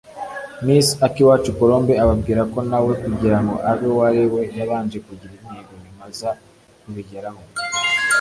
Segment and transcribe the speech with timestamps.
[0.65, 5.71] Miss Akiwacu Colombe ababwira ko na we kugira ngo abe uwo ariwe yabanje kugira intego
[5.83, 6.31] nyuma aza
[6.81, 7.41] kubigeraho